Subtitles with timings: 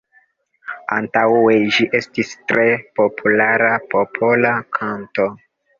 [0.95, 2.67] Antaŭe ĝi estis tre
[3.01, 5.33] populara popola kanto.